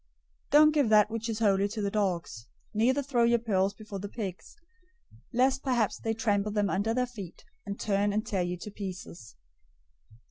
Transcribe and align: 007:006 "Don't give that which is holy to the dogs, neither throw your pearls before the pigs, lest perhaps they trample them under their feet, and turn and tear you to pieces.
007:006 0.49 0.49
"Don't 0.49 0.71
give 0.71 0.89
that 0.89 1.11
which 1.11 1.29
is 1.29 1.37
holy 1.37 1.67
to 1.67 1.79
the 1.79 1.91
dogs, 1.91 2.47
neither 2.73 3.03
throw 3.03 3.23
your 3.23 3.37
pearls 3.37 3.75
before 3.75 3.99
the 3.99 4.09
pigs, 4.09 4.55
lest 5.31 5.61
perhaps 5.61 5.99
they 5.99 6.15
trample 6.15 6.51
them 6.51 6.71
under 6.71 6.91
their 6.95 7.05
feet, 7.05 7.45
and 7.67 7.79
turn 7.79 8.11
and 8.11 8.25
tear 8.25 8.41
you 8.41 8.57
to 8.57 8.71
pieces. 8.71 9.35